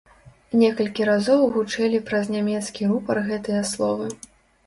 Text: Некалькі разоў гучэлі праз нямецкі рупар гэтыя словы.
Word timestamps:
Некалькі 0.61 1.03
разоў 1.09 1.43
гучэлі 1.57 1.99
праз 2.09 2.25
нямецкі 2.35 2.89
рупар 2.93 3.17
гэтыя 3.27 3.59
словы. 3.73 4.09